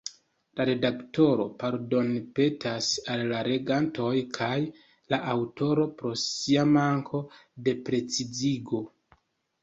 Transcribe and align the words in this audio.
La 0.59 0.63
redaktoro 0.67 1.43
pardonpetas 1.63 2.87
al 3.15 3.21
la 3.31 3.41
legantoj 3.47 4.13
kaj 4.37 4.53
la 5.15 5.19
aŭtoro 5.33 5.83
pro 5.99 6.13
sia 6.23 6.63
manko 6.71 7.21
de 7.69 7.75
precizigo. 7.91 8.81